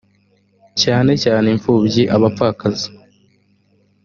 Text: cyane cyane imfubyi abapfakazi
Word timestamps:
cyane 0.81 1.11
cyane 1.23 1.45
imfubyi 1.55 2.03
abapfakazi 2.15 2.87